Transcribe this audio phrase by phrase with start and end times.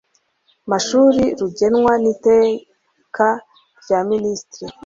[0.71, 3.27] mashuri rugenwa n iteka
[3.81, 4.73] rya minisitiri